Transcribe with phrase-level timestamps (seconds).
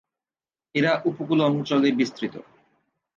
[0.75, 2.35] এরা উপকূল অঞ্চলে বিস্তৃত।